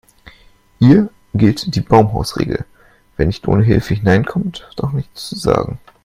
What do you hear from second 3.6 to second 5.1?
Hilfe hineinkommt, hat auch